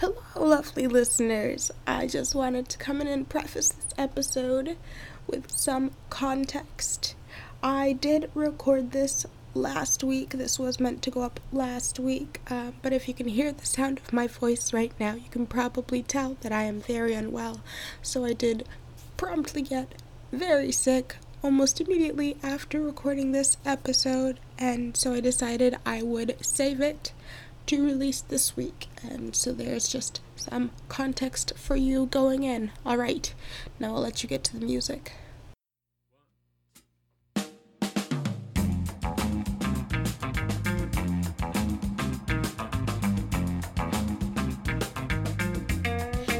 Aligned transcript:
Hello, 0.00 0.14
lovely 0.36 0.86
listeners. 0.86 1.70
I 1.86 2.06
just 2.06 2.34
wanted 2.34 2.68
to 2.68 2.76
come 2.76 3.00
in 3.00 3.06
and 3.06 3.26
preface 3.26 3.70
this 3.70 3.94
episode 3.96 4.76
with 5.26 5.50
some 5.50 5.90
context. 6.10 7.14
I 7.62 7.94
did 7.94 8.30
record 8.34 8.90
this 8.90 9.24
last 9.54 10.04
week. 10.04 10.32
This 10.32 10.58
was 10.58 10.78
meant 10.78 11.00
to 11.00 11.10
go 11.10 11.22
up 11.22 11.40
last 11.50 11.98
week, 11.98 12.42
uh, 12.50 12.72
but 12.82 12.92
if 12.92 13.08
you 13.08 13.14
can 13.14 13.28
hear 13.28 13.52
the 13.52 13.64
sound 13.64 13.98
of 14.00 14.12
my 14.12 14.26
voice 14.26 14.74
right 14.74 14.92
now, 15.00 15.14
you 15.14 15.30
can 15.30 15.46
probably 15.46 16.02
tell 16.02 16.36
that 16.42 16.52
I 16.52 16.64
am 16.64 16.82
very 16.82 17.14
unwell. 17.14 17.62
So 18.02 18.26
I 18.26 18.34
did 18.34 18.68
promptly 19.16 19.62
get 19.62 19.94
very 20.30 20.72
sick 20.72 21.16
almost 21.42 21.80
immediately 21.80 22.36
after 22.42 22.82
recording 22.82 23.32
this 23.32 23.56
episode, 23.64 24.40
and 24.58 24.94
so 24.94 25.14
I 25.14 25.20
decided 25.20 25.78
I 25.86 26.02
would 26.02 26.36
save 26.44 26.82
it 26.82 27.12
to 27.66 27.84
release 27.84 28.20
this 28.20 28.56
week. 28.56 28.86
And 29.02 29.34
so 29.34 29.52
there's 29.52 29.88
just 29.88 30.20
some 30.36 30.70
context 30.88 31.52
for 31.56 31.76
you 31.76 32.06
going 32.06 32.44
in. 32.44 32.70
All 32.84 32.96
right, 32.96 33.32
now 33.80 33.94
I'll 33.94 34.00
let 34.00 34.22
you 34.22 34.28
get 34.28 34.44
to 34.44 34.58
the 34.58 34.64
music. 34.64 35.12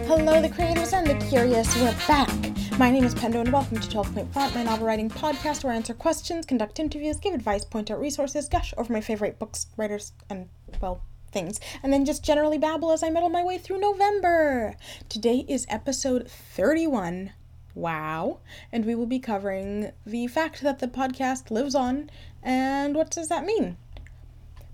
Hello, 0.06 0.40
the 0.40 0.48
creators 0.48 0.92
and 0.92 1.06
the 1.06 1.26
curious. 1.28 1.74
We're 1.76 1.92
back. 2.06 2.30
My 2.78 2.90
name 2.90 3.04
is 3.04 3.14
Pendo, 3.14 3.40
and 3.40 3.52
welcome 3.52 3.80
to 3.80 3.90
12 3.90 4.14
Point 4.14 4.32
Font, 4.32 4.54
my 4.54 4.62
novel 4.62 4.86
writing 4.86 5.08
podcast 5.08 5.64
where 5.64 5.72
I 5.72 5.76
answer 5.76 5.94
questions, 5.94 6.46
conduct 6.46 6.78
interviews, 6.78 7.16
give 7.16 7.34
advice, 7.34 7.64
point 7.64 7.90
out 7.90 7.98
resources, 7.98 8.48
gush 8.48 8.72
over 8.76 8.92
my 8.92 9.00
favorite 9.00 9.38
books, 9.38 9.66
writers, 9.76 10.12
and, 10.28 10.48
well, 10.80 11.02
things, 11.36 11.60
and 11.82 11.92
then 11.92 12.06
just 12.06 12.24
generally 12.24 12.56
babble 12.56 12.90
as 12.90 13.02
I 13.02 13.10
muddle 13.10 13.28
my 13.28 13.44
way 13.44 13.58
through 13.58 13.78
November. 13.78 14.74
Today 15.10 15.44
is 15.46 15.66
episode 15.68 16.30
31. 16.30 17.32
Wow. 17.74 18.38
And 18.72 18.86
we 18.86 18.94
will 18.94 19.04
be 19.04 19.18
covering 19.18 19.92
the 20.06 20.28
fact 20.28 20.62
that 20.62 20.78
the 20.78 20.88
podcast 20.88 21.50
lives 21.50 21.74
on 21.74 22.08
and 22.42 22.96
what 22.96 23.10
does 23.10 23.28
that 23.28 23.44
mean? 23.44 23.76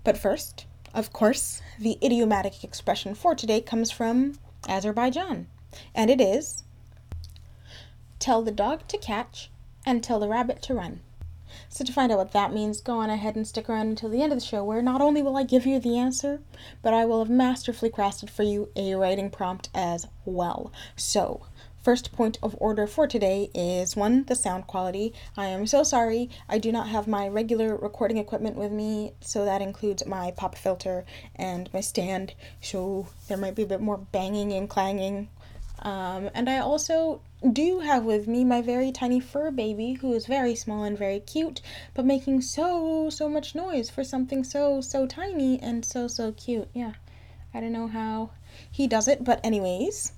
But 0.05 0.17
first, 0.17 0.65
of 0.93 1.11
course, 1.11 1.61
the 1.77 1.97
idiomatic 2.01 2.63
expression 2.63 3.13
for 3.13 3.35
today 3.35 3.59
comes 3.59 3.91
from 3.91 4.39
Azerbaijan, 4.65 5.47
and 5.93 6.09
it 6.09 6.21
is 6.21 6.63
tell 8.19 8.41
the 8.41 8.51
dog 8.51 8.87
to 8.87 8.97
catch 8.97 9.51
and 9.85 10.01
tell 10.01 10.21
the 10.21 10.29
rabbit 10.29 10.61
to 10.61 10.73
run. 10.73 11.01
So, 11.73 11.83
to 11.83 11.91
find 11.91 12.11
out 12.11 12.19
what 12.19 12.33
that 12.33 12.53
means, 12.53 12.81
go 12.81 12.99
on 12.99 13.09
ahead 13.09 13.35
and 13.35 13.47
stick 13.47 13.67
around 13.67 13.87
until 13.87 14.09
the 14.09 14.21
end 14.21 14.31
of 14.31 14.39
the 14.39 14.45
show, 14.45 14.63
where 14.63 14.83
not 14.83 15.01
only 15.01 15.23
will 15.23 15.35
I 15.35 15.41
give 15.41 15.65
you 15.65 15.79
the 15.79 15.97
answer, 15.97 16.39
but 16.83 16.93
I 16.93 17.05
will 17.05 17.17
have 17.17 17.31
masterfully 17.31 17.89
crafted 17.89 18.29
for 18.29 18.43
you 18.43 18.69
a 18.75 18.93
writing 18.93 19.31
prompt 19.31 19.69
as 19.73 20.05
well. 20.23 20.71
So, 20.95 21.47
First 21.81 22.13
point 22.13 22.37
of 22.41 22.55
order 22.59 22.85
for 22.85 23.07
today 23.07 23.49
is 23.53 23.95
one, 23.95 24.23
the 24.25 24.35
sound 24.35 24.67
quality. 24.67 25.13
I 25.35 25.47
am 25.47 25.65
so 25.67 25.83
sorry, 25.83 26.29
I 26.47 26.57
do 26.59 26.71
not 26.71 26.87
have 26.87 27.07
my 27.07 27.27
regular 27.27 27.75
recording 27.75 28.19
equipment 28.19 28.55
with 28.55 28.71
me, 28.71 29.13
so 29.19 29.43
that 29.43 29.61
includes 29.61 30.05
my 30.05 30.31
pop 30.31 30.55
filter 30.55 31.03
and 31.35 31.73
my 31.73 31.81
stand, 31.81 32.35
so 32.61 33.07
there 33.27 33.35
might 33.35 33.55
be 33.55 33.63
a 33.63 33.67
bit 33.67 33.81
more 33.81 33.97
banging 33.97 34.53
and 34.53 34.69
clanging. 34.69 35.27
Um, 35.79 36.29
and 36.33 36.49
I 36.49 36.59
also 36.59 37.21
do 37.51 37.79
have 37.79 38.05
with 38.05 38.27
me 38.27 38.45
my 38.45 38.61
very 38.61 38.91
tiny 38.91 39.19
fur 39.19 39.51
baby 39.51 39.93
who 39.93 40.13
is 40.13 40.27
very 40.27 40.55
small 40.55 40.83
and 40.83 40.97
very 40.97 41.19
cute, 41.19 41.61
but 41.93 42.05
making 42.05 42.41
so, 42.41 43.09
so 43.09 43.27
much 43.27 43.53
noise 43.53 43.89
for 43.89 44.03
something 44.03 44.43
so, 44.43 44.79
so 44.79 45.05
tiny 45.05 45.59
and 45.61 45.83
so, 45.83 46.07
so 46.07 46.31
cute. 46.31 46.69
Yeah, 46.73 46.93
I 47.53 47.59
don't 47.59 47.73
know 47.73 47.87
how 47.87 48.31
he 48.71 48.87
does 48.87 49.07
it, 49.07 49.23
but, 49.23 49.41
anyways, 49.43 50.13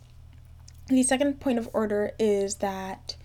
the 0.88 1.04
second 1.04 1.40
point 1.40 1.58
of 1.58 1.70
order 1.74 2.12
is 2.20 2.56
that. 2.56 3.16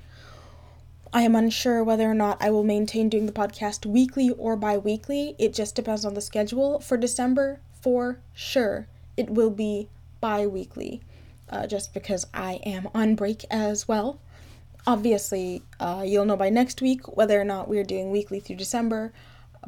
I 1.12 1.22
am 1.22 1.34
unsure 1.34 1.82
whether 1.82 2.08
or 2.08 2.14
not 2.14 2.40
I 2.40 2.50
will 2.50 2.62
maintain 2.62 3.08
doing 3.08 3.26
the 3.26 3.32
podcast 3.32 3.84
weekly 3.84 4.30
or 4.30 4.54
bi 4.54 4.78
weekly. 4.78 5.34
It 5.40 5.52
just 5.52 5.74
depends 5.74 6.04
on 6.04 6.14
the 6.14 6.20
schedule. 6.20 6.78
For 6.78 6.96
December, 6.96 7.58
for 7.72 8.20
sure, 8.32 8.86
it 9.16 9.28
will 9.28 9.50
be 9.50 9.88
bi 10.20 10.46
weekly 10.46 11.02
uh, 11.50 11.66
just 11.66 11.92
because 11.92 12.26
I 12.32 12.60
am 12.64 12.88
on 12.94 13.14
break 13.14 13.44
as 13.50 13.86
well. 13.86 14.20
Obviously, 14.86 15.62
uh, 15.78 16.02
you'll 16.06 16.24
know 16.24 16.36
by 16.36 16.48
next 16.48 16.80
week 16.80 17.16
whether 17.16 17.38
or 17.40 17.44
not 17.44 17.68
we're 17.68 17.84
doing 17.84 18.10
weekly 18.10 18.40
through 18.40 18.56
December, 18.56 19.12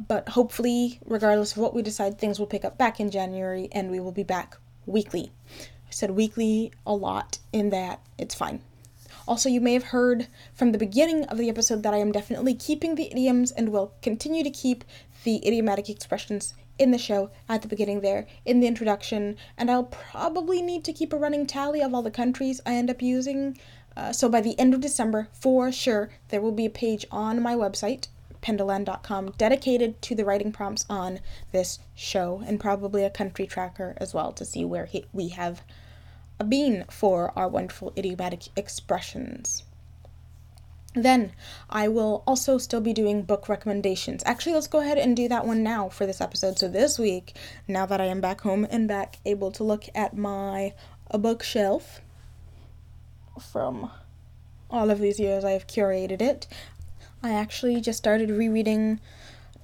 but 0.07 0.29
hopefully, 0.29 0.99
regardless 1.05 1.51
of 1.51 1.59
what 1.59 1.75
we 1.75 1.81
decide, 1.81 2.17
things 2.17 2.39
will 2.39 2.47
pick 2.47 2.65
up 2.65 2.77
back 2.77 2.99
in 2.99 3.11
January 3.11 3.69
and 3.71 3.91
we 3.91 3.99
will 3.99 4.11
be 4.11 4.23
back 4.23 4.57
weekly. 4.85 5.31
I 5.59 5.91
said 5.91 6.11
weekly 6.11 6.71
a 6.85 6.95
lot 6.95 7.37
in 7.51 7.69
that 7.69 8.01
it's 8.17 8.33
fine. 8.33 8.61
Also, 9.27 9.49
you 9.49 9.61
may 9.61 9.73
have 9.73 9.85
heard 9.85 10.27
from 10.53 10.71
the 10.71 10.77
beginning 10.77 11.23
of 11.25 11.37
the 11.37 11.49
episode 11.49 11.83
that 11.83 11.93
I 11.93 11.97
am 11.97 12.11
definitely 12.11 12.53
keeping 12.53 12.95
the 12.95 13.11
idioms 13.11 13.51
and 13.51 13.69
will 13.69 13.93
continue 14.01 14.43
to 14.43 14.49
keep 14.49 14.83
the 15.23 15.45
idiomatic 15.47 15.89
expressions 15.89 16.53
in 16.77 16.91
the 16.91 16.97
show 16.97 17.29
at 17.47 17.61
the 17.61 17.67
beginning 17.67 18.01
there 18.01 18.27
in 18.45 18.59
the 18.59 18.67
introduction. 18.67 19.37
And 19.57 19.69
i'll 19.69 19.83
probably 19.83 20.61
need 20.61 20.83
to 20.85 20.93
keep 20.93 21.13
a 21.13 21.17
running 21.17 21.45
tally 21.45 21.81
of 21.81 21.93
all 21.93 22.01
the 22.01 22.11
countries 22.11 22.61
i 22.65 22.73
end 22.73 22.89
up 22.89 23.01
using. 23.01 23.57
Uh, 23.95 24.11
so 24.11 24.27
by 24.27 24.41
the 24.41 24.57
end 24.59 24.73
of 24.73 24.81
december 24.81 25.27
for 25.33 25.71
sure 25.71 26.09
there 26.29 26.41
will 26.41 26.51
be 26.51 26.65
a 26.65 26.71
page 26.71 27.05
on 27.11 27.41
my 27.41 27.53
website 27.53 28.07
pendoland.com 28.41 29.31
dedicated 29.37 30.01
to 30.01 30.15
the 30.15 30.25
writing 30.25 30.51
prompts 30.51 30.85
on 30.89 31.19
this 31.51 31.79
show 31.95 32.43
and 32.45 32.59
probably 32.59 33.03
a 33.03 33.09
country 33.09 33.45
tracker 33.45 33.93
as 33.97 34.13
well 34.13 34.33
to 34.33 34.43
see 34.43 34.65
where 34.65 34.85
he, 34.85 35.05
we 35.13 35.29
have 35.29 35.61
been 36.47 36.85
for 36.89 37.31
our 37.37 37.47
wonderful 37.47 37.93
idiomatic 37.97 38.47
expressions 38.57 39.63
then 40.95 41.31
I 41.69 41.87
will 41.87 42.23
also 42.27 42.57
still 42.57 42.81
be 42.81 42.93
doing 42.93 43.23
book 43.23 43.49
recommendations. 43.49 44.23
Actually, 44.25 44.53
let's 44.53 44.67
go 44.67 44.79
ahead 44.79 44.97
and 44.97 45.15
do 45.15 45.27
that 45.27 45.45
one 45.45 45.63
now 45.63 45.89
for 45.89 46.05
this 46.05 46.21
episode. 46.21 46.59
So, 46.59 46.67
this 46.67 46.99
week, 46.99 47.35
now 47.67 47.85
that 47.85 47.99
I 47.99 48.05
am 48.05 48.21
back 48.21 48.41
home 48.41 48.67
and 48.69 48.87
back 48.87 49.17
able 49.25 49.51
to 49.53 49.63
look 49.63 49.85
at 49.95 50.15
my 50.15 50.73
a 51.09 51.17
bookshelf 51.17 52.01
from 53.51 53.91
all 54.69 54.89
of 54.89 54.99
these 54.99 55.19
years 55.19 55.43
I 55.43 55.51
have 55.51 55.67
curated 55.67 56.21
it, 56.21 56.47
I 57.21 57.31
actually 57.31 57.81
just 57.81 57.97
started 57.97 58.29
rereading 58.29 58.99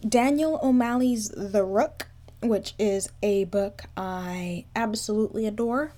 Daniel 0.07 0.59
O'Malley's 0.63 1.29
The 1.29 1.63
Rook, 1.63 2.07
which 2.41 2.73
is 2.79 3.09
a 3.21 3.43
book 3.45 3.83
I 3.95 4.65
absolutely 4.75 5.45
adore. 5.45 5.93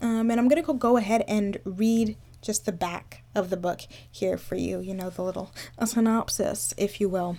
Um, 0.00 0.30
and 0.30 0.38
I'm 0.38 0.48
going 0.48 0.62
to 0.62 0.74
go 0.74 0.96
ahead 0.96 1.24
and 1.26 1.58
read 1.64 2.16
just 2.40 2.66
the 2.66 2.72
back 2.72 3.22
of 3.34 3.50
the 3.50 3.56
book 3.56 3.80
here 4.10 4.38
for 4.38 4.54
you, 4.54 4.80
you 4.80 4.94
know, 4.94 5.10
the 5.10 5.22
little 5.22 5.52
synopsis, 5.84 6.72
if 6.76 7.00
you 7.00 7.08
will. 7.08 7.36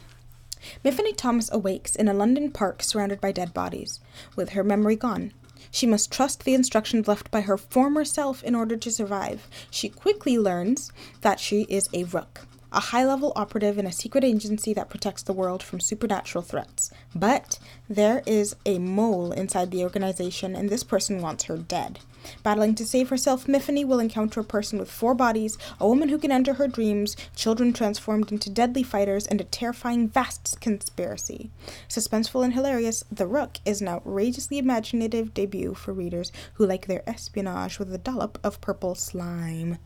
Myfanwy 0.83 1.15
Thomas 1.15 1.49
awakes 1.51 1.95
in 1.95 2.09
a 2.09 2.13
London 2.13 2.51
park 2.51 2.83
surrounded 2.83 3.21
by 3.21 3.31
dead 3.31 3.53
bodies, 3.53 4.01
with 4.35 4.49
her 4.49 4.63
memory 4.63 4.97
gone. 4.97 5.31
She 5.71 5.85
must 5.85 6.11
trust 6.11 6.43
the 6.43 6.53
instructions 6.53 7.07
left 7.07 7.31
by 7.31 7.41
her 7.41 7.57
former 7.57 8.03
self 8.03 8.43
in 8.43 8.55
order 8.55 8.75
to 8.75 8.91
survive. 8.91 9.47
She 9.69 9.87
quickly 9.87 10.37
learns 10.37 10.91
that 11.21 11.39
she 11.39 11.61
is 11.63 11.89
a 11.93 12.05
rook, 12.05 12.47
a 12.71 12.79
high 12.79 13.05
level 13.05 13.31
operative 13.35 13.77
in 13.77 13.85
a 13.85 13.91
secret 13.91 14.23
agency 14.23 14.73
that 14.73 14.89
protects 14.89 15.23
the 15.23 15.33
world 15.33 15.63
from 15.63 15.79
supernatural 15.79 16.41
threats. 16.41 16.91
But 17.15 17.59
there 17.89 18.21
is 18.25 18.55
a 18.65 18.77
mole 18.77 19.31
inside 19.31 19.71
the 19.71 19.83
organization, 19.83 20.55
and 20.55 20.69
this 20.69 20.83
person 20.83 21.21
wants 21.21 21.45
her 21.45 21.57
dead. 21.57 21.99
Battling 22.43 22.75
to 22.75 22.85
save 22.85 23.09
herself, 23.09 23.47
Myfanwy 23.47 23.85
will 23.85 23.99
encounter 23.99 24.41
a 24.41 24.43
person 24.43 24.77
with 24.77 24.91
four 24.91 25.13
bodies, 25.13 25.57
a 25.79 25.87
woman 25.87 26.09
who 26.09 26.17
can 26.17 26.31
enter 26.31 26.53
her 26.55 26.67
dreams, 26.67 27.15
children 27.35 27.73
transformed 27.73 28.31
into 28.31 28.49
deadly 28.49 28.83
fighters, 28.83 29.25
and 29.27 29.39
a 29.39 29.45
terrifying 29.45 30.07
vast 30.07 30.59
conspiracy. 30.59 31.49
Suspenseful 31.87 32.43
and 32.43 32.53
hilarious, 32.53 33.03
The 33.11 33.27
Rook 33.27 33.59
is 33.65 33.81
an 33.81 33.87
outrageously 33.87 34.57
imaginative 34.57 35.33
debut 35.33 35.73
for 35.73 35.93
readers 35.93 36.31
who 36.55 36.65
like 36.65 36.87
their 36.87 37.07
espionage 37.09 37.79
with 37.79 37.93
a 37.93 37.97
dollop 37.97 38.37
of 38.43 38.61
purple 38.61 38.95
slime. 38.95 39.77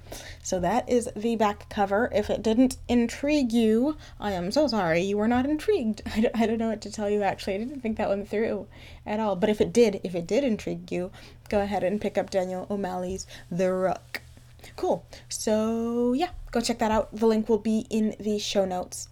So 0.42 0.60
that 0.60 0.90
is 0.90 1.10
the 1.16 1.36
back 1.36 1.70
cover. 1.70 2.10
If 2.14 2.30
it 2.30 2.42
didn't 2.42 2.78
intrigue 2.88 3.52
you, 3.52 3.98
I 4.20 4.32
am 4.32 4.52
so 4.52 4.68
sorry 4.68 5.02
you 5.02 5.18
were 5.18 5.28
not 5.28 5.46
intrigued. 5.46 6.02
I 6.34 6.46
don't 6.48 6.58
know 6.58 6.70
what 6.70 6.82
to 6.82 6.92
tell 6.92 7.10
you 7.10 7.13
actually. 7.22 7.56
I 7.56 7.58
didn't 7.60 7.82
think 7.82 7.98
that 7.98 8.10
one 8.10 8.26
through 8.26 8.68
at 9.06 9.20
all. 9.20 9.36
But 9.36 9.50
if 9.50 9.62
it 9.62 9.72
did, 9.72 10.00
if 10.04 10.16
it 10.16 10.26
did 10.26 10.44
intrigue 10.44 10.92
you, 10.92 11.12
go 11.50 11.62
ahead 11.62 11.84
and 11.84 12.02
pick 12.02 12.18
up 12.18 12.30
Daniel 12.30 12.66
O'Malley's 12.70 13.28
The 13.52 13.72
Rook. 13.72 14.22
Cool. 14.76 15.06
So, 15.30 16.14
yeah, 16.14 16.30
go 16.52 16.62
check 16.62 16.80
that 16.80 16.90
out. 16.90 17.14
The 17.16 17.28
link 17.28 17.50
will 17.50 17.58
be 17.60 17.86
in 17.90 18.16
the 18.20 18.40
show 18.40 18.66
notes. 18.66 19.10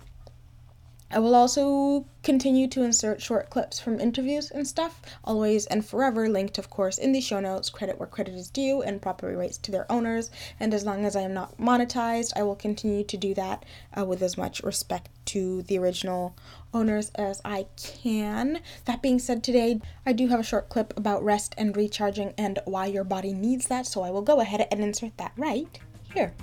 I 1.13 1.19
will 1.19 1.36
also 1.36 2.06
continue 2.24 2.68
to 2.69 2.84
insert 2.84 3.22
short 3.22 3.50
clips 3.50 3.81
from 3.81 4.00
interviews 4.00 4.50
and 4.50 4.66
stuff, 4.66 5.02
always 5.25 5.66
and 5.66 5.86
forever 5.86 6.30
linked, 6.30 6.58
of 6.58 6.69
course, 6.69 6.98
in 6.98 7.12
the 7.12 7.19
show 7.19 7.42
notes, 7.42 7.69
credit 7.69 8.00
where 8.00 8.08
credit 8.08 8.34
is 8.34 8.50
due, 8.50 8.81
and 8.81 9.02
proper 9.02 9.36
rights 9.36 9.58
to 9.58 9.72
their 9.72 9.92
owners. 9.92 10.31
And 10.58 10.74
as 10.74 10.86
long 10.86 11.04
as 11.04 11.18
I 11.18 11.22
am 11.22 11.34
not 11.34 11.58
monetized, 11.58 12.31
I 12.38 12.44
will 12.44 12.56
continue 12.56 13.04
to 13.04 13.18
do 13.18 13.34
that 13.34 13.66
uh, 13.98 14.06
with 14.06 14.22
as 14.22 14.38
much 14.38 14.63
respect 14.63 15.10
to 15.25 15.63
the 15.63 15.78
original 15.78 16.34
owners 16.74 17.12
as 17.16 17.42
I 17.44 17.66
can. 17.75 18.62
That 18.86 19.02
being 19.02 19.19
said, 19.19 19.44
today 19.44 19.81
I 20.06 20.13
do 20.13 20.30
have 20.30 20.40
a 20.40 20.44
short 20.44 20.69
clip 20.69 20.94
about 20.96 21.25
rest 21.25 21.54
and 21.58 21.75
recharging 21.75 22.34
and 22.38 22.60
why 22.63 22.86
your 22.86 23.04
body 23.04 23.34
needs 23.34 23.68
that, 23.68 23.86
so 23.86 24.02
I 24.02 24.12
will 24.12 24.22
go 24.22 24.40
ahead 24.40 24.66
and 24.72 24.81
insert 24.81 25.18
that 25.18 25.34
right 25.36 25.68
here. 26.13 26.34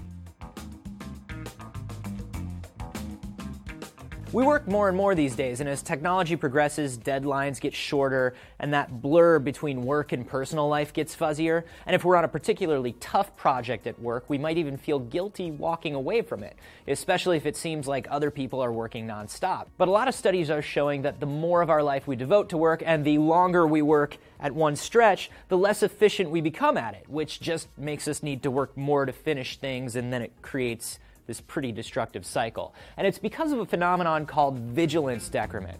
We 4.30 4.44
work 4.44 4.68
more 4.68 4.88
and 4.88 4.96
more 4.96 5.14
these 5.14 5.34
days, 5.34 5.60
and 5.60 5.68
as 5.70 5.82
technology 5.82 6.36
progresses, 6.36 6.98
deadlines 6.98 7.58
get 7.58 7.74
shorter, 7.74 8.34
and 8.58 8.74
that 8.74 9.00
blur 9.00 9.38
between 9.38 9.86
work 9.86 10.12
and 10.12 10.28
personal 10.28 10.68
life 10.68 10.92
gets 10.92 11.16
fuzzier. 11.16 11.64
And 11.86 11.96
if 11.96 12.04
we're 12.04 12.14
on 12.14 12.24
a 12.24 12.28
particularly 12.28 12.92
tough 13.00 13.34
project 13.36 13.86
at 13.86 13.98
work, 13.98 14.28
we 14.28 14.36
might 14.36 14.58
even 14.58 14.76
feel 14.76 14.98
guilty 14.98 15.50
walking 15.50 15.94
away 15.94 16.20
from 16.20 16.42
it, 16.42 16.58
especially 16.86 17.38
if 17.38 17.46
it 17.46 17.56
seems 17.56 17.88
like 17.88 18.06
other 18.10 18.30
people 18.30 18.60
are 18.60 18.70
working 18.70 19.06
nonstop. 19.06 19.68
But 19.78 19.88
a 19.88 19.92
lot 19.92 20.08
of 20.08 20.14
studies 20.14 20.50
are 20.50 20.60
showing 20.60 21.00
that 21.02 21.20
the 21.20 21.26
more 21.26 21.62
of 21.62 21.70
our 21.70 21.82
life 21.82 22.06
we 22.06 22.14
devote 22.14 22.50
to 22.50 22.58
work 22.58 22.82
and 22.84 23.06
the 23.06 23.16
longer 23.16 23.66
we 23.66 23.80
work 23.80 24.18
at 24.40 24.54
one 24.54 24.76
stretch, 24.76 25.30
the 25.48 25.56
less 25.56 25.82
efficient 25.82 26.28
we 26.28 26.42
become 26.42 26.76
at 26.76 26.92
it, 26.92 27.08
which 27.08 27.40
just 27.40 27.66
makes 27.78 28.06
us 28.06 28.22
need 28.22 28.42
to 28.42 28.50
work 28.50 28.76
more 28.76 29.06
to 29.06 29.12
finish 29.12 29.56
things, 29.56 29.96
and 29.96 30.12
then 30.12 30.20
it 30.20 30.32
creates 30.42 30.98
this 31.28 31.40
pretty 31.40 31.70
destructive 31.70 32.26
cycle. 32.26 32.74
And 32.96 33.06
it's 33.06 33.18
because 33.18 33.52
of 33.52 33.60
a 33.60 33.66
phenomenon 33.66 34.26
called 34.26 34.58
vigilance 34.58 35.28
decrement. 35.28 35.78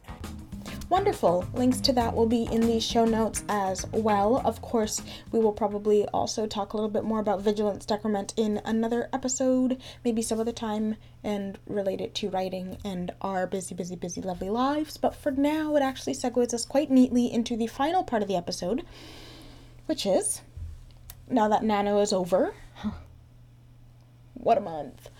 Wonderful. 0.90 1.46
Links 1.52 1.82
to 1.82 1.92
that 1.94 2.14
will 2.14 2.26
be 2.26 2.44
in 2.44 2.62
the 2.62 2.80
show 2.80 3.04
notes 3.04 3.44
as 3.50 3.86
well. 3.92 4.40
Of 4.42 4.62
course, 4.62 5.02
we 5.32 5.38
will 5.38 5.52
probably 5.52 6.06
also 6.06 6.46
talk 6.46 6.72
a 6.72 6.76
little 6.76 6.88
bit 6.88 7.04
more 7.04 7.20
about 7.20 7.42
vigilance 7.42 7.84
decrement 7.84 8.32
in 8.38 8.62
another 8.64 9.10
episode, 9.12 9.82
maybe 10.02 10.22
some 10.22 10.40
other 10.40 10.52
time, 10.52 10.96
and 11.22 11.58
relate 11.66 12.00
it 12.00 12.14
to 12.16 12.30
writing 12.30 12.78
and 12.84 13.10
our 13.20 13.46
busy, 13.46 13.74
busy, 13.74 13.96
busy, 13.96 14.22
lovely 14.22 14.48
lives. 14.48 14.96
But 14.96 15.14
for 15.14 15.30
now, 15.30 15.76
it 15.76 15.82
actually 15.82 16.14
segues 16.14 16.54
us 16.54 16.64
quite 16.64 16.90
neatly 16.90 17.30
into 17.30 17.54
the 17.54 17.66
final 17.66 18.02
part 18.02 18.22
of 18.22 18.28
the 18.28 18.36
episode, 18.36 18.82
which 19.84 20.06
is 20.06 20.40
now 21.28 21.48
that 21.48 21.62
Nano 21.62 22.00
is 22.00 22.14
over. 22.14 22.54
what 24.34 24.56
a 24.56 24.62
month. 24.62 25.10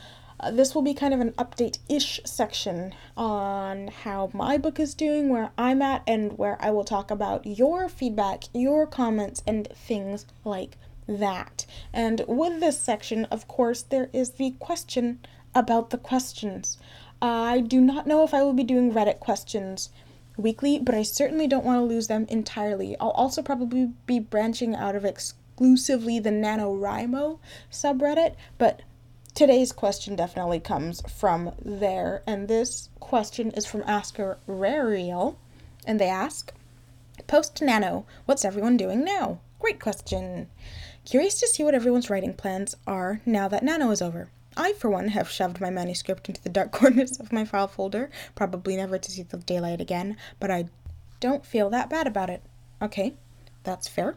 Uh, 0.40 0.50
this 0.50 0.74
will 0.74 0.82
be 0.82 0.94
kind 0.94 1.12
of 1.12 1.20
an 1.20 1.32
update 1.32 1.78
ish 1.88 2.20
section 2.24 2.94
on 3.16 3.88
how 3.88 4.30
my 4.32 4.56
book 4.56 4.78
is 4.78 4.94
doing, 4.94 5.28
where 5.28 5.50
I'm 5.58 5.82
at, 5.82 6.02
and 6.06 6.38
where 6.38 6.56
I 6.60 6.70
will 6.70 6.84
talk 6.84 7.10
about 7.10 7.44
your 7.46 7.88
feedback, 7.88 8.44
your 8.52 8.86
comments, 8.86 9.42
and 9.46 9.68
things 9.74 10.26
like 10.44 10.76
that. 11.08 11.66
And 11.92 12.24
with 12.28 12.60
this 12.60 12.78
section, 12.78 13.24
of 13.26 13.48
course, 13.48 13.82
there 13.82 14.10
is 14.12 14.32
the 14.32 14.54
question 14.60 15.20
about 15.54 15.90
the 15.90 15.98
questions. 15.98 16.78
I 17.20 17.60
do 17.60 17.80
not 17.80 18.06
know 18.06 18.22
if 18.22 18.32
I 18.32 18.42
will 18.42 18.52
be 18.52 18.62
doing 18.62 18.92
Reddit 18.92 19.18
questions 19.18 19.90
weekly, 20.36 20.78
but 20.78 20.94
I 20.94 21.02
certainly 21.02 21.48
don't 21.48 21.64
want 21.64 21.78
to 21.78 21.84
lose 21.84 22.06
them 22.06 22.26
entirely. 22.28 22.96
I'll 23.00 23.10
also 23.10 23.42
probably 23.42 23.90
be 24.06 24.20
branching 24.20 24.76
out 24.76 24.94
of 24.94 25.04
exclusively 25.04 26.20
the 26.20 26.30
NaNoWriMo 26.30 27.40
subreddit, 27.72 28.36
but 28.56 28.82
Today's 29.38 29.70
question 29.70 30.16
definitely 30.16 30.58
comes 30.58 31.00
from 31.02 31.52
there, 31.64 32.24
and 32.26 32.48
this 32.48 32.88
question 32.98 33.52
is 33.52 33.64
from 33.64 33.84
Asker 33.86 34.36
Rariel, 34.48 35.36
and 35.86 36.00
they 36.00 36.08
ask, 36.08 36.52
Post 37.28 37.62
Nano, 37.62 38.04
what's 38.24 38.44
everyone 38.44 38.76
doing 38.76 39.04
now? 39.04 39.38
Great 39.60 39.78
question. 39.78 40.48
Curious 41.04 41.38
to 41.38 41.46
see 41.46 41.62
what 41.62 41.76
everyone's 41.76 42.10
writing 42.10 42.34
plans 42.34 42.74
are 42.84 43.20
now 43.24 43.46
that 43.46 43.62
Nano 43.62 43.92
is 43.92 44.02
over. 44.02 44.28
I, 44.56 44.72
for 44.72 44.90
one, 44.90 45.06
have 45.06 45.30
shoved 45.30 45.60
my 45.60 45.70
manuscript 45.70 46.28
into 46.28 46.42
the 46.42 46.48
dark 46.48 46.72
corners 46.72 47.20
of 47.20 47.32
my 47.32 47.44
file 47.44 47.68
folder, 47.68 48.10
probably 48.34 48.74
never 48.74 48.98
to 48.98 49.10
see 49.12 49.22
the 49.22 49.36
daylight 49.36 49.80
again, 49.80 50.16
but 50.40 50.50
I 50.50 50.64
don't 51.20 51.46
feel 51.46 51.70
that 51.70 51.88
bad 51.88 52.08
about 52.08 52.28
it. 52.28 52.42
Okay, 52.82 53.14
that's 53.62 53.86
fair. 53.86 54.16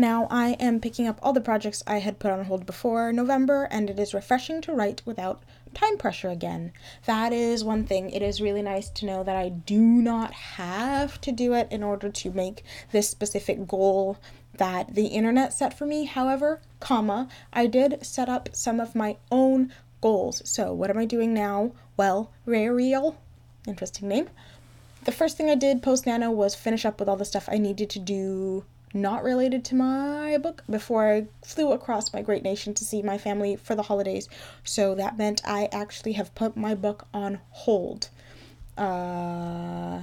Now 0.00 0.28
I 0.30 0.52
am 0.52 0.80
picking 0.80 1.06
up 1.06 1.18
all 1.22 1.34
the 1.34 1.42
projects 1.42 1.82
I 1.86 1.98
had 1.98 2.18
put 2.18 2.30
on 2.30 2.46
hold 2.46 2.64
before 2.64 3.12
November, 3.12 3.64
and 3.64 3.90
it 3.90 3.98
is 3.98 4.14
refreshing 4.14 4.62
to 4.62 4.72
write 4.72 5.02
without 5.04 5.42
time 5.74 5.98
pressure 5.98 6.30
again. 6.30 6.72
That 7.04 7.34
is 7.34 7.64
one 7.64 7.84
thing. 7.84 8.08
It 8.08 8.22
is 8.22 8.40
really 8.40 8.62
nice 8.62 8.88
to 8.88 9.04
know 9.04 9.22
that 9.22 9.36
I 9.36 9.50
do 9.50 9.78
not 9.78 10.32
have 10.32 11.20
to 11.20 11.32
do 11.32 11.52
it 11.52 11.68
in 11.70 11.82
order 11.82 12.08
to 12.08 12.30
make 12.30 12.64
this 12.92 13.10
specific 13.10 13.66
goal 13.68 14.16
that 14.54 14.94
the 14.94 15.08
internet 15.08 15.52
set 15.52 15.76
for 15.76 15.84
me. 15.84 16.06
However, 16.06 16.62
comma, 16.80 17.28
I 17.52 17.66
did 17.66 17.98
set 18.00 18.30
up 18.30 18.48
some 18.54 18.80
of 18.80 18.94
my 18.94 19.18
own 19.30 19.70
goals. 20.00 20.40
So, 20.46 20.72
what 20.72 20.88
am 20.88 20.96
I 20.96 21.04
doing 21.04 21.34
now? 21.34 21.72
Well, 21.98 22.30
Rariel, 22.46 23.16
interesting 23.66 24.08
name. 24.08 24.30
The 25.04 25.12
first 25.12 25.36
thing 25.36 25.50
I 25.50 25.56
did 25.56 25.82
post 25.82 26.06
Nano 26.06 26.30
was 26.30 26.54
finish 26.54 26.86
up 26.86 26.98
with 26.98 27.08
all 27.10 27.16
the 27.16 27.26
stuff 27.26 27.50
I 27.52 27.58
needed 27.58 27.90
to 27.90 27.98
do 27.98 28.64
not 28.92 29.22
related 29.22 29.64
to 29.66 29.74
my 29.74 30.36
book 30.38 30.64
before 30.68 31.10
I 31.10 31.26
flew 31.44 31.72
across 31.72 32.12
my 32.12 32.22
great 32.22 32.42
nation 32.42 32.74
to 32.74 32.84
see 32.84 33.02
my 33.02 33.18
family 33.18 33.56
for 33.56 33.74
the 33.74 33.82
holidays. 33.82 34.28
So 34.64 34.94
that 34.94 35.18
meant 35.18 35.42
I 35.44 35.68
actually 35.72 36.12
have 36.12 36.34
put 36.34 36.56
my 36.56 36.74
book 36.74 37.06
on 37.14 37.40
hold. 37.50 38.08
Uh, 38.76 40.02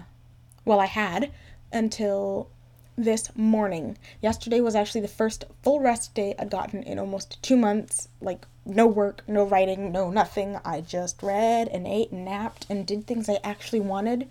well, 0.65 0.79
I 0.79 0.85
had 0.85 1.31
until 1.71 2.49
this 2.97 3.35
morning. 3.35 3.97
Yesterday 4.21 4.59
was 4.59 4.75
actually 4.75 5.01
the 5.01 5.07
first 5.07 5.45
full 5.61 5.79
rest 5.79 6.15
day 6.15 6.33
I'd 6.39 6.49
gotten 6.49 6.81
in 6.81 6.97
almost 6.97 7.41
two 7.43 7.55
months. 7.55 8.09
Like, 8.21 8.45
no 8.65 8.87
work, 8.87 9.23
no 9.27 9.43
writing, 9.43 9.91
no 9.91 10.09
nothing. 10.09 10.57
I 10.65 10.81
just 10.81 11.21
read 11.21 11.67
and 11.67 11.85
ate 11.85 12.11
and 12.11 12.25
napped 12.25 12.65
and 12.69 12.87
did 12.87 13.05
things 13.05 13.29
I 13.29 13.39
actually 13.43 13.81
wanted 13.81 14.27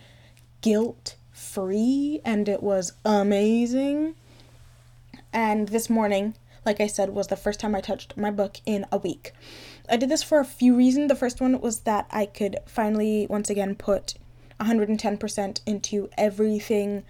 guilt 0.62 1.14
free, 1.32 2.20
and 2.24 2.48
it 2.48 2.62
was 2.62 2.92
amazing. 3.04 4.14
And 5.36 5.68
this 5.68 5.90
morning, 5.90 6.34
like 6.64 6.80
I 6.80 6.86
said, 6.86 7.10
was 7.10 7.26
the 7.26 7.36
first 7.36 7.60
time 7.60 7.74
I 7.74 7.82
touched 7.82 8.16
my 8.16 8.30
book 8.30 8.56
in 8.64 8.86
a 8.90 8.96
week. 8.96 9.32
I 9.86 9.98
did 9.98 10.08
this 10.08 10.22
for 10.22 10.40
a 10.40 10.46
few 10.46 10.74
reasons. 10.74 11.08
The 11.08 11.14
first 11.14 11.42
one 11.42 11.60
was 11.60 11.80
that 11.80 12.06
I 12.10 12.24
could 12.24 12.56
finally, 12.64 13.26
once 13.28 13.50
again, 13.50 13.74
put 13.74 14.14
110% 14.60 15.60
into 15.66 16.08
everything 16.16 17.04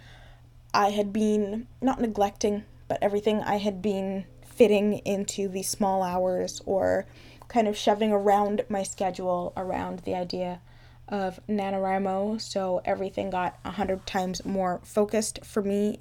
I 0.75 0.91
had 0.91 1.13
been 1.13 1.69
not 1.81 2.01
neglecting, 2.01 2.65
but 2.89 2.99
everything 3.01 3.43
I 3.43 3.59
had 3.59 3.81
been 3.81 4.25
fitting 4.45 4.95
into 5.05 5.47
the 5.47 5.63
small 5.63 6.03
hours 6.03 6.61
or 6.67 7.07
kind 7.47 7.69
of 7.69 7.77
shoving 7.77 8.11
around 8.11 8.65
my 8.69 8.83
schedule 8.83 9.53
around 9.57 10.01
the 10.01 10.17
idea 10.17 10.61
of 11.09 11.39
NaNoWriMo. 11.49 12.41
So 12.41 12.83
everything 12.85 13.31
got 13.31 13.57
100 13.63 14.05
times 14.05 14.45
more 14.45 14.81
focused 14.83 15.45
for 15.45 15.63
me 15.63 16.01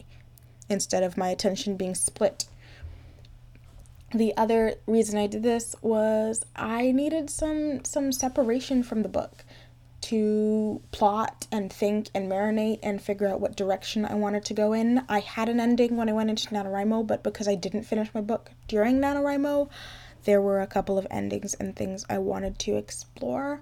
instead 0.70 1.04
of 1.04 1.18
my 1.18 1.30
attention 1.30 1.78
being 1.78 1.96
split. 1.96 2.46
The 4.14 4.36
other 4.38 4.76
reason 4.88 5.20
I 5.20 5.28
did 5.28 5.44
this 5.44 5.76
was 5.82 6.46
I 6.56 6.92
needed 6.92 7.30
some 7.30 7.84
some 7.84 8.12
separation 8.12 8.84
from 8.84 9.02
the 9.02 9.10
book 9.10 9.44
to 10.02 10.82
plot 10.92 11.48
and 11.52 11.74
think 11.74 12.10
and 12.14 12.32
marinate 12.32 12.80
and 12.84 13.02
figure 13.02 13.28
out 13.28 13.42
what 13.42 13.58
direction 13.58 14.06
I 14.06 14.14
wanted 14.14 14.46
to 14.46 14.54
go 14.54 14.72
in. 14.72 15.04
I 15.10 15.20
had 15.20 15.50
an 15.50 15.60
ending 15.60 15.98
when 15.98 16.10
I 16.10 16.14
went 16.14 16.30
into 16.30 16.48
NaNoWriMo, 16.50 17.08
but 17.08 17.24
because 17.24 17.48
I 17.48 17.56
didn't 17.56 17.84
finish 17.84 18.14
my 18.14 18.22
book 18.22 18.52
during 18.68 19.00
NaNoWriMo, 19.00 19.68
there 20.26 20.42
were 20.42 20.62
a 20.62 20.68
couple 20.68 21.00
of 21.00 21.08
endings 21.10 21.56
and 21.56 21.76
things 21.76 22.06
I 22.08 22.20
wanted 22.20 22.60
to 22.60 22.78
explore. 22.78 23.62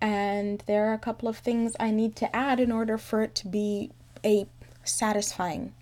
And 0.00 0.62
there 0.66 0.90
are 0.90 0.94
a 0.94 0.98
couple 0.98 1.28
of 1.28 1.38
things 1.38 1.74
I 1.80 1.90
need 1.90 2.16
to 2.16 2.36
add 2.36 2.60
in 2.60 2.70
order 2.70 2.98
for 2.98 3.22
it 3.22 3.34
to 3.36 3.48
be 3.48 3.92
a 4.22 4.46
satisfying 4.84 5.72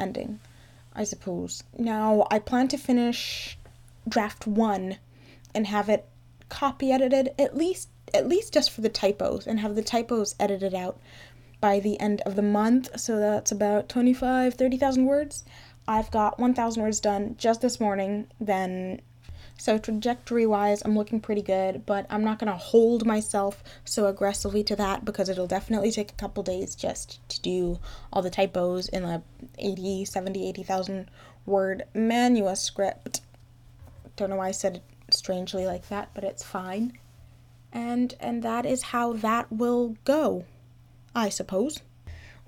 ending, 0.00 0.40
I 0.94 1.04
suppose. 1.04 1.62
Now, 1.78 2.26
I 2.30 2.38
plan 2.38 2.68
to 2.68 2.78
finish 2.78 3.58
draft 4.08 4.46
one 4.46 4.96
and 5.54 5.66
have 5.66 5.88
it 5.88 6.08
copy 6.48 6.90
edited 6.90 7.32
at 7.38 7.56
least 7.56 7.88
at 8.12 8.28
least 8.28 8.52
just 8.52 8.70
for 8.70 8.80
the 8.80 8.88
typos 8.88 9.46
and 9.46 9.60
have 9.60 9.76
the 9.76 9.82
typos 9.82 10.34
edited 10.40 10.74
out 10.74 10.98
by 11.60 11.78
the 11.78 11.98
end 12.00 12.20
of 12.22 12.34
the 12.34 12.42
month 12.42 12.98
so 12.98 13.18
that's 13.18 13.52
about 13.52 13.88
25 13.88 14.54
30,000 14.54 15.04
words 15.04 15.44
I've 15.86 16.10
got 16.10 16.38
1,000 16.38 16.82
words 16.82 17.00
done 17.00 17.36
just 17.38 17.60
this 17.60 17.78
morning 17.78 18.26
then 18.40 19.00
so, 19.58 19.76
trajectory 19.76 20.46
wise, 20.46 20.82
I'm 20.84 20.96
looking 20.96 21.20
pretty 21.20 21.42
good, 21.42 21.84
but 21.84 22.06
I'm 22.08 22.24
not 22.24 22.38
to 22.50 22.56
hold 22.56 23.04
myself 23.04 23.62
so 23.84 24.06
aggressively 24.06 24.64
to 24.64 24.76
that 24.76 25.04
because 25.04 25.28
it'll 25.28 25.46
definitely 25.46 25.92
take 25.92 26.10
a 26.10 26.14
couple 26.14 26.42
days 26.42 26.74
just 26.74 27.20
to 27.28 27.40
do 27.42 27.78
all 28.12 28.22
the 28.22 28.30
typos 28.30 28.88
in 28.88 29.02
the 29.02 29.22
80, 29.58 30.06
70, 30.06 30.48
80,000 30.48 31.10
word 31.44 31.84
manuscript. 31.92 33.20
Don't 34.16 34.30
know 34.30 34.36
why 34.36 34.48
I 34.48 34.52
said 34.52 34.76
it 34.76 35.14
strangely 35.14 35.66
like 35.66 35.88
that, 35.88 36.10
but 36.14 36.24
it's 36.24 36.42
fine. 36.42 36.98
And 37.72 38.14
and 38.18 38.42
that 38.42 38.64
is 38.64 38.82
how 38.82 39.12
that 39.12 39.52
will 39.52 39.96
go, 40.04 40.44
I 41.14 41.28
suppose 41.28 41.80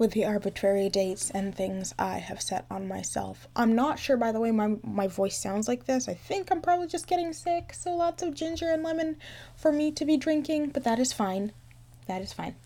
with 0.03 0.11
the 0.11 0.25
arbitrary 0.25 0.89
dates 0.89 1.31
and 1.31 1.55
things 1.55 1.95
I 1.97 2.19
have 2.19 2.43
set 2.43 2.67
on 2.69 2.89
myself. 2.89 3.47
I'm 3.55 3.77
not 3.77 4.01
sure, 4.01 4.17
by 4.17 4.33
the 4.33 4.41
way, 4.41 4.51
my, 4.51 4.75
my 4.83 5.07
voice 5.07 5.39
sounds 5.39 5.69
like 5.69 5.85
this. 5.85 6.09
I 6.09 6.15
think 6.15 6.51
I'm 6.51 6.61
probably 6.61 6.89
just 6.89 7.07
getting 7.07 7.33
sick, 7.33 7.73
so 7.73 7.95
lots 7.95 8.21
of 8.21 8.35
ginger 8.35 8.69
and 8.69 8.83
lemon 8.83 9.19
for 9.55 9.71
me 9.71 9.93
to 9.93 10.05
be 10.05 10.17
drinking, 10.17 10.71
but 10.71 10.83
that 10.83 10.99
is 10.99 11.13
fine. 11.13 11.53
That 12.09 12.21
is 12.21 12.33
fine. 12.33 12.57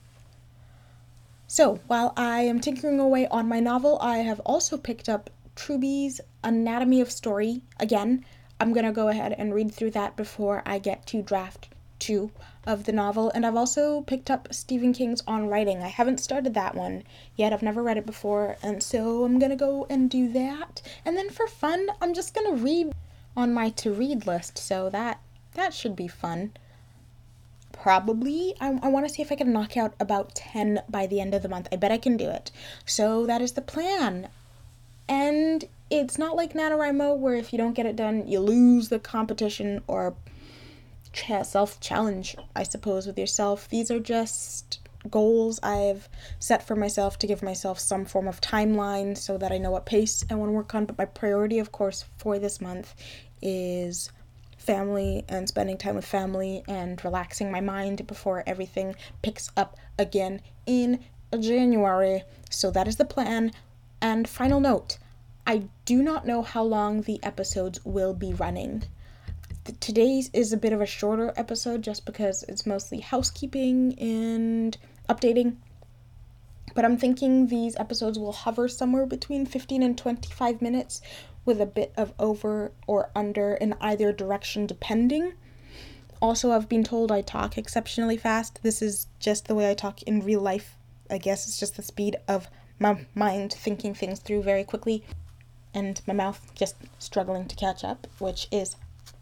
So, 1.46 1.78
while 1.88 2.14
I 2.16 2.40
am 2.40 2.58
tinkering 2.58 3.00
away 3.00 3.28
on 3.28 3.50
my 3.50 3.60
novel, 3.60 3.98
I 4.00 4.20
have 4.20 4.40
also 4.40 4.78
picked 4.78 5.06
up 5.06 5.28
Truby's 5.54 6.22
Anatomy 6.42 7.02
of 7.02 7.12
Story. 7.12 7.60
Again, 7.78 8.24
I'm 8.58 8.72
gonna 8.72 8.92
go 8.92 9.08
ahead 9.08 9.34
and 9.36 9.52
read 9.52 9.74
through 9.74 9.90
that 9.90 10.16
before 10.16 10.62
I 10.64 10.78
get 10.78 11.04
to 11.08 11.20
draft 11.20 11.68
two 11.98 12.30
of 12.66 12.84
the 12.84 12.92
novel, 12.92 13.30
and 13.34 13.46
I've 13.46 13.56
also 13.56 14.00
picked 14.02 14.30
up 14.30 14.52
Stephen 14.52 14.92
King's 14.92 15.22
On 15.26 15.48
Writing. 15.48 15.82
I 15.82 15.88
haven't 15.88 16.20
started 16.20 16.54
that 16.54 16.74
one 16.74 17.04
yet, 17.36 17.52
I've 17.52 17.62
never 17.62 17.82
read 17.82 17.96
it 17.96 18.06
before, 18.06 18.56
and 18.62 18.82
so 18.82 19.24
I'm 19.24 19.38
gonna 19.38 19.56
go 19.56 19.86
and 19.88 20.10
do 20.10 20.30
that. 20.32 20.82
And 21.04 21.16
then 21.16 21.30
for 21.30 21.46
fun, 21.46 21.88
I'm 22.00 22.14
just 22.14 22.34
gonna 22.34 22.54
read 22.54 22.92
on 23.36 23.54
my 23.54 23.70
to 23.70 23.92
read 23.92 24.26
list, 24.26 24.58
so 24.58 24.90
that 24.90 25.20
that 25.54 25.72
should 25.72 25.96
be 25.96 26.08
fun. 26.08 26.52
Probably, 27.72 28.54
I, 28.60 28.78
I 28.82 28.88
want 28.88 29.06
to 29.06 29.12
see 29.12 29.22
if 29.22 29.30
I 29.30 29.36
can 29.36 29.52
knock 29.52 29.76
out 29.76 29.94
about 30.00 30.34
10 30.34 30.82
by 30.88 31.06
the 31.06 31.20
end 31.20 31.34
of 31.34 31.42
the 31.42 31.48
month. 31.48 31.68
I 31.70 31.76
bet 31.76 31.92
I 31.92 31.98
can 31.98 32.16
do 32.16 32.28
it. 32.28 32.50
So 32.84 33.26
that 33.26 33.40
is 33.42 33.52
the 33.52 33.62
plan. 33.62 34.28
And 35.08 35.64
it's 35.90 36.18
not 36.18 36.36
like 36.36 36.52
NaNoWriMo 36.52 37.16
where 37.16 37.34
if 37.34 37.52
you 37.52 37.58
don't 37.58 37.74
get 37.74 37.86
it 37.86 37.96
done, 37.96 38.26
you 38.26 38.40
lose 38.40 38.88
the 38.88 38.98
competition 38.98 39.82
or 39.86 40.14
self 41.42 41.80
challenge, 41.80 42.36
I 42.54 42.62
suppose, 42.62 43.06
with 43.06 43.18
yourself. 43.18 43.68
These 43.68 43.90
are 43.90 44.00
just 44.00 44.80
goals 45.10 45.60
I've 45.62 46.08
set 46.38 46.66
for 46.66 46.74
myself 46.76 47.18
to 47.18 47.26
give 47.26 47.42
myself 47.42 47.78
some 47.78 48.04
form 48.04 48.26
of 48.28 48.40
timeline 48.40 49.16
so 49.16 49.38
that 49.38 49.52
I 49.52 49.58
know 49.58 49.70
what 49.70 49.86
pace 49.86 50.24
I 50.30 50.34
want 50.34 50.48
to 50.48 50.52
work 50.52 50.74
on. 50.74 50.84
But 50.84 50.98
my 50.98 51.04
priority, 51.04 51.58
of 51.58 51.72
course, 51.72 52.04
for 52.18 52.38
this 52.38 52.60
month 52.60 52.94
is 53.40 54.10
family 54.58 55.24
and 55.28 55.48
spending 55.48 55.78
time 55.78 55.94
with 55.94 56.04
family 56.04 56.64
and 56.66 57.02
relaxing 57.04 57.50
my 57.50 57.60
mind 57.60 58.06
before 58.06 58.42
everything 58.46 58.96
picks 59.22 59.50
up 59.56 59.76
again 59.98 60.40
in 60.66 61.04
January. 61.38 62.22
So 62.50 62.70
that 62.72 62.88
is 62.88 62.96
the 62.96 63.04
plan. 63.04 63.52
And 64.00 64.28
final 64.28 64.60
note 64.60 64.98
I 65.46 65.68
do 65.84 66.02
not 66.02 66.26
know 66.26 66.42
how 66.42 66.64
long 66.64 67.02
the 67.02 67.22
episodes 67.22 67.84
will 67.84 68.12
be 68.12 68.32
running 68.32 68.82
today's 69.86 70.28
is 70.32 70.52
a 70.52 70.56
bit 70.56 70.72
of 70.72 70.80
a 70.80 70.86
shorter 70.86 71.32
episode 71.36 71.80
just 71.80 72.04
because 72.04 72.42
it's 72.48 72.66
mostly 72.66 72.98
housekeeping 72.98 73.96
and 74.00 74.76
updating. 75.08 75.58
But 76.74 76.84
I'm 76.84 76.96
thinking 76.96 77.46
these 77.46 77.76
episodes 77.76 78.18
will 78.18 78.32
hover 78.32 78.66
somewhere 78.66 79.06
between 79.06 79.46
15 79.46 79.84
and 79.84 79.96
25 79.96 80.60
minutes 80.60 81.00
with 81.44 81.60
a 81.60 81.66
bit 81.66 81.92
of 81.96 82.12
over 82.18 82.72
or 82.88 83.10
under 83.14 83.54
in 83.54 83.76
either 83.80 84.12
direction 84.12 84.66
depending. 84.66 85.34
Also, 86.20 86.50
I've 86.50 86.68
been 86.68 86.82
told 86.82 87.12
I 87.12 87.20
talk 87.20 87.56
exceptionally 87.56 88.16
fast. 88.16 88.64
This 88.64 88.82
is 88.82 89.06
just 89.20 89.46
the 89.46 89.54
way 89.54 89.70
I 89.70 89.74
talk 89.74 90.02
in 90.02 90.18
real 90.18 90.40
life. 90.40 90.74
I 91.08 91.18
guess 91.18 91.46
it's 91.46 91.60
just 91.60 91.76
the 91.76 91.84
speed 91.84 92.16
of 92.26 92.50
my 92.80 93.06
mind 93.14 93.52
thinking 93.52 93.94
things 93.94 94.18
through 94.18 94.42
very 94.42 94.64
quickly 94.64 95.04
and 95.72 96.00
my 96.08 96.14
mouth 96.14 96.50
just 96.56 96.74
struggling 96.98 97.46
to 97.46 97.54
catch 97.54 97.84
up, 97.84 98.08
which 98.18 98.48
is 98.50 98.74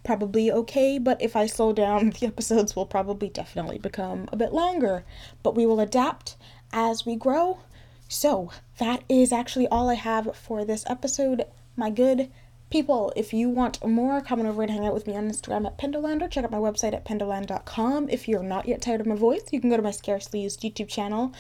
probably 0.04 0.52
okay, 0.52 0.99
but 0.99 1.20
if 1.20 1.34
I 1.34 1.46
slow 1.46 1.73
down, 1.73 2.11
the 2.20 2.26
episodes 2.26 2.76
will 2.76 2.87
probably 2.87 3.28
definitely 3.28 3.78
become 3.78 4.28
a 4.32 4.37
bit 4.37 4.52
longer. 4.52 5.04
But 5.42 5.54
we 5.54 5.66
will 5.66 5.80
adapt 5.80 6.37
as 6.73 7.04
we 7.04 7.16
grow. 7.16 7.61
So, 8.08 8.50
that 8.78 9.02
is 9.08 9.32
actually 9.32 9.66
all 9.68 9.88
I 9.88 9.94
have 9.94 10.37
for 10.37 10.64
this 10.64 10.84
episode, 10.87 11.44
my 11.76 11.90
good 11.90 12.30
people. 12.70 13.12
If 13.16 13.32
you 13.32 13.49
want 13.49 13.84
more, 13.84 14.20
come 14.20 14.40
over 14.40 14.62
and 14.62 14.70
hang 14.70 14.87
out 14.87 14.94
with 14.94 15.06
me 15.06 15.16
on 15.16 15.30
Instagram 15.30 15.66
at 15.66 15.78
Pendoland 15.78 16.23
or 16.23 16.28
check 16.28 16.44
out 16.44 16.50
my 16.50 16.58
website 16.58 16.92
at 16.92 17.04
pendoland.com. 17.04 18.08
If 18.11 18.28
you're 18.28 18.42
not 18.42 18.68
yet 18.68 18.82
tired 18.82 19.00
of 19.00 19.06
my 19.06 19.14
voice, 19.14 19.44
you 19.52 19.61
can 19.61 19.70
go 19.70 19.76
to 19.76 19.82
my 19.82 19.90
scarcely 19.90 20.40
used 20.40 20.61
YouTube 20.61 20.88
channel. 20.88 21.32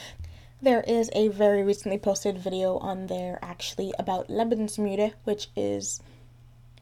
There 0.62 0.82
is 0.86 1.10
a 1.12 1.28
very 1.28 1.62
recently 1.62 1.98
posted 1.98 2.38
video 2.38 2.78
on 2.78 3.08
there 3.08 3.38
actually 3.42 3.92
about 3.98 4.28
Lebensmüde, 4.28 5.12
which 5.24 5.48
is 5.54 6.00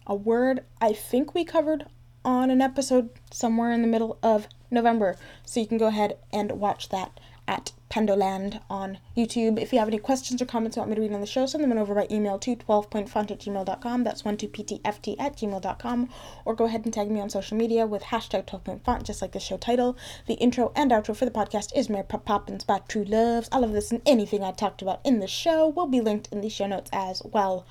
a 0.06 0.14
word 0.14 0.64
I 0.80 0.92
think 0.92 1.34
we 1.34 1.44
covered 1.44 1.86
on 2.24 2.50
an 2.50 2.60
episode 2.60 3.10
somewhere 3.30 3.72
in 3.72 3.82
the 3.82 3.88
middle 3.88 4.18
of 4.22 4.48
November. 4.70 5.16
So 5.44 5.60
you 5.60 5.66
can 5.66 5.78
go 5.78 5.86
ahead 5.86 6.18
and 6.32 6.52
watch 6.52 6.88
that 6.90 7.18
at 7.48 7.72
Pendoland 7.90 8.62
on 8.70 8.98
YouTube. 9.16 9.60
If 9.60 9.72
you 9.72 9.78
have 9.78 9.88
any 9.88 9.98
questions 9.98 10.40
or 10.40 10.46
comments 10.46 10.76
you 10.76 10.80
want 10.80 10.90
me 10.90 10.94
to 10.94 11.02
read 11.02 11.12
on 11.12 11.20
the 11.20 11.26
show, 11.26 11.44
send 11.44 11.62
them 11.64 11.76
over 11.76 11.94
by 11.94 12.06
email 12.10 12.38
to 12.38 12.56
12pointfont 12.56 13.30
at 13.30 13.40
gmail.com. 13.40 14.04
That's 14.04 14.22
12ptft 14.22 15.16
at 15.18 15.36
gmail.com. 15.36 16.08
Or 16.44 16.54
go 16.54 16.64
ahead 16.64 16.84
and 16.84 16.94
tag 16.94 17.10
me 17.10 17.20
on 17.20 17.28
social 17.28 17.56
media 17.56 17.86
with 17.86 18.04
hashtag 18.04 18.46
12pointfont, 18.46 19.02
just 19.02 19.20
like 19.20 19.32
the 19.32 19.40
show 19.40 19.58
title. 19.58 19.96
The 20.26 20.34
intro 20.34 20.72
and 20.74 20.90
outro 20.90 21.14
for 21.14 21.24
the 21.24 21.30
podcast 21.30 21.76
is 21.76 21.90
Mary 21.90 22.04
Pop 22.04 22.24
Poppins 22.24 22.64
by 22.64 22.78
True 22.88 23.04
Loves. 23.04 23.48
All 23.52 23.64
of 23.64 23.72
this 23.72 23.90
and 23.90 24.00
anything 24.06 24.42
I 24.42 24.52
talked 24.52 24.80
about 24.80 25.00
in 25.04 25.18
the 25.18 25.28
show 25.28 25.68
will 25.68 25.88
be 25.88 26.00
linked 26.00 26.28
in 26.32 26.40
the 26.40 26.48
show 26.48 26.66
notes 26.66 26.90
as 26.92 27.22
well. 27.24 27.66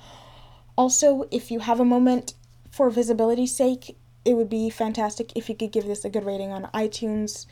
Also, 0.76 1.28
if 1.30 1.50
you 1.50 1.60
have 1.60 1.80
a 1.80 1.84
moment 1.84 2.34
for 2.70 2.90
visibility's 2.90 3.54
sake, 3.54 3.96
it 4.24 4.34
would 4.34 4.48
be 4.48 4.70
fantastic 4.70 5.32
if 5.36 5.48
you 5.48 5.54
could 5.54 5.72
give 5.72 5.86
this 5.86 6.04
a 6.04 6.10
good 6.10 6.24
rating 6.24 6.52
on 6.52 6.64
iTunes, 6.72 7.46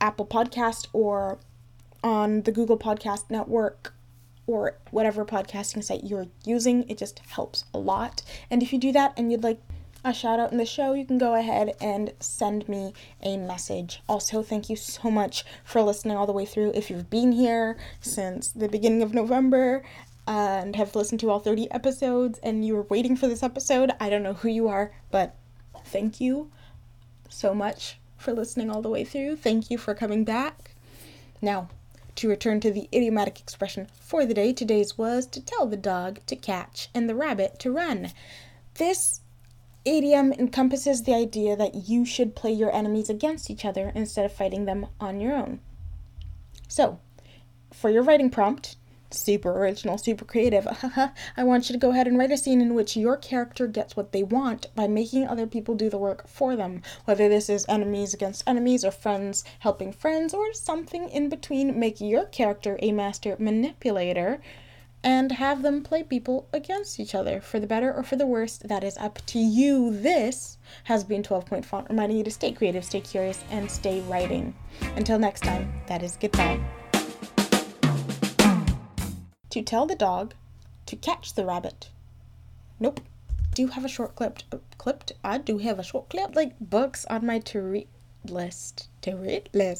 Apple 0.00 0.26
Podcast, 0.26 0.88
or 0.92 1.38
on 2.02 2.42
the 2.42 2.52
Google 2.52 2.78
Podcast 2.78 3.30
Network 3.30 3.92
or 4.46 4.76
whatever 4.90 5.24
podcasting 5.24 5.82
site 5.82 6.04
you're 6.04 6.28
using. 6.44 6.88
It 6.88 6.98
just 6.98 7.18
helps 7.30 7.64
a 7.74 7.78
lot. 7.78 8.22
And 8.50 8.62
if 8.62 8.72
you 8.72 8.78
do 8.78 8.92
that 8.92 9.12
and 9.16 9.30
you'd 9.30 9.42
like 9.42 9.60
a 10.04 10.14
shout 10.14 10.38
out 10.38 10.52
in 10.52 10.58
the 10.58 10.66
show, 10.66 10.92
you 10.92 11.04
can 11.04 11.18
go 11.18 11.34
ahead 11.34 11.74
and 11.80 12.12
send 12.20 12.68
me 12.68 12.94
a 13.22 13.36
message. 13.36 14.02
Also, 14.08 14.42
thank 14.42 14.70
you 14.70 14.76
so 14.76 15.10
much 15.10 15.44
for 15.64 15.82
listening 15.82 16.16
all 16.16 16.26
the 16.26 16.32
way 16.32 16.44
through. 16.44 16.70
If 16.74 16.90
you've 16.90 17.10
been 17.10 17.32
here 17.32 17.76
since 18.00 18.48
the 18.48 18.68
beginning 18.68 19.02
of 19.02 19.12
November 19.12 19.82
and 20.26 20.76
have 20.76 20.96
listened 20.96 21.20
to 21.20 21.30
all 21.30 21.38
30 21.38 21.70
episodes 21.70 22.38
and 22.42 22.64
you 22.64 22.74
were 22.74 22.82
waiting 22.82 23.16
for 23.16 23.28
this 23.28 23.42
episode, 23.42 23.92
I 24.00 24.10
don't 24.10 24.22
know 24.22 24.34
who 24.34 24.48
you 24.48 24.68
are, 24.68 24.92
but 25.10 25.36
thank 25.84 26.20
you 26.20 26.50
so 27.28 27.54
much 27.54 27.98
for 28.16 28.32
listening 28.32 28.70
all 28.70 28.82
the 28.82 28.88
way 28.88 29.04
through. 29.04 29.36
Thank 29.36 29.70
you 29.70 29.78
for 29.78 29.94
coming 29.94 30.24
back. 30.24 30.74
Now, 31.40 31.68
to 32.16 32.28
return 32.28 32.60
to 32.60 32.70
the 32.70 32.88
idiomatic 32.94 33.38
expression 33.38 33.88
for 34.00 34.24
the 34.24 34.34
day, 34.34 34.52
today's 34.52 34.96
was 34.96 35.26
to 35.26 35.40
tell 35.40 35.66
the 35.66 35.76
dog 35.76 36.20
to 36.26 36.34
catch 36.34 36.88
and 36.94 37.08
the 37.08 37.14
rabbit 37.14 37.58
to 37.60 37.70
run. 37.70 38.12
This 38.74 39.20
idiom 39.84 40.32
encompasses 40.32 41.02
the 41.02 41.14
idea 41.14 41.56
that 41.56 41.88
you 41.88 42.04
should 42.04 42.34
play 42.34 42.52
your 42.52 42.74
enemies 42.74 43.08
against 43.08 43.50
each 43.50 43.64
other 43.64 43.92
instead 43.94 44.24
of 44.24 44.32
fighting 44.32 44.64
them 44.64 44.86
on 44.98 45.20
your 45.20 45.34
own. 45.34 45.60
So, 46.68 46.98
for 47.72 47.90
your 47.90 48.02
writing 48.02 48.30
prompt, 48.30 48.76
super 49.10 49.50
original, 49.58 49.98
super 49.98 50.24
creative. 50.24 50.66
I 51.36 51.44
want 51.44 51.68
you 51.68 51.72
to 51.74 51.78
go 51.78 51.90
ahead 51.90 52.06
and 52.06 52.18
write 52.18 52.30
a 52.30 52.36
scene 52.36 52.60
in 52.60 52.74
which 52.74 52.96
your 52.96 53.16
character 53.16 53.66
gets 53.66 53.96
what 53.96 54.12
they 54.12 54.22
want 54.22 54.74
by 54.74 54.86
making 54.86 55.26
other 55.26 55.46
people 55.46 55.74
do 55.74 55.90
the 55.90 55.98
work 55.98 56.28
for 56.28 56.56
them. 56.56 56.82
Whether 57.04 57.28
this 57.28 57.48
is 57.48 57.66
enemies 57.68 58.14
against 58.14 58.44
enemies 58.46 58.84
or 58.84 58.90
friends 58.90 59.44
helping 59.60 59.92
friends 59.92 60.34
or 60.34 60.52
something 60.52 61.08
in 61.08 61.28
between, 61.28 61.78
make 61.78 62.00
your 62.00 62.26
character 62.26 62.78
a 62.80 62.92
master 62.92 63.36
manipulator 63.38 64.40
and 65.02 65.32
have 65.32 65.62
them 65.62 65.82
play 65.82 66.02
people 66.02 66.48
against 66.52 66.98
each 66.98 67.14
other 67.14 67.40
for 67.40 67.60
the 67.60 67.66
better 67.66 67.92
or 67.92 68.02
for 68.02 68.16
the 68.16 68.26
worse. 68.26 68.56
That 68.58 68.82
is 68.82 68.96
up 68.98 69.24
to 69.26 69.38
you. 69.38 69.96
This 69.96 70.58
has 70.84 71.04
been 71.04 71.22
12 71.22 71.46
Point 71.46 71.64
Font, 71.64 71.88
reminding 71.88 72.18
you 72.18 72.24
to 72.24 72.30
stay 72.30 72.52
creative, 72.52 72.84
stay 72.84 73.00
curious, 73.00 73.44
and 73.50 73.70
stay 73.70 74.00
writing. 74.02 74.54
Until 74.96 75.18
next 75.18 75.44
time, 75.44 75.72
that 75.86 76.02
is 76.02 76.16
goodbye 76.20 76.60
to 79.50 79.62
tell 79.62 79.86
the 79.86 79.94
dog 79.94 80.34
to 80.86 80.96
catch 80.96 81.34
the 81.34 81.44
rabbit. 81.44 81.90
Nope. 82.78 83.00
Do 83.54 83.62
you 83.62 83.68
have 83.68 83.84
a 83.84 83.88
short 83.88 84.14
clipped 84.14 84.44
uh, 84.52 84.58
clipped. 84.76 85.12
I 85.24 85.38
do 85.38 85.58
have 85.58 85.78
a 85.78 85.82
short 85.82 86.10
clip 86.10 86.36
like 86.36 86.58
books 86.60 87.06
on 87.06 87.26
my 87.26 87.38
to 87.40 87.60
read 87.60 87.88
list. 88.24 88.88
To 89.02 89.16
read 89.16 89.48
list. 89.52 89.74